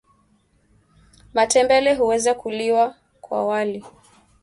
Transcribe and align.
Matembele 1.33 1.93
huweza 1.95 2.33
kuliwa 2.33 2.95
kwa 3.21 3.45
wali 3.45 3.85